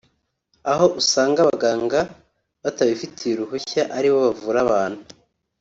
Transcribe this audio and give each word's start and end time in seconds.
aho 0.71 0.85
usanga 1.01 1.37
abaganga 1.41 1.99
batabifitiye 2.63 3.31
uruhushya 3.35 3.81
aribo 3.97 4.17
bavura 4.25 4.59
abantu 4.65 5.01